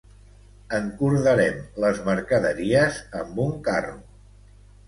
Encordarem 0.77 1.59
les 1.85 2.01
mercaderies 2.09 2.99
amb 3.23 3.41
un 3.45 3.55
carro. 3.69 3.97